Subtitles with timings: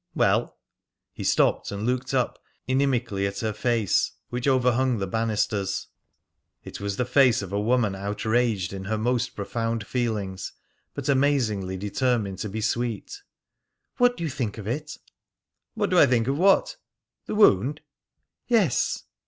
[0.15, 0.57] "Well?"
[1.13, 5.89] He stopped and looked up inimically at her face, which overhung the banisters.
[6.63, 10.53] It was the face of a woman outraged in her most profound feelings,
[10.95, 13.21] but amazingly determined to be sweet.
[13.97, 14.97] "What do you think of it?"
[15.75, 16.77] "What do I think of what?
[17.27, 17.81] The wound?"
[18.47, 19.03] "Yes."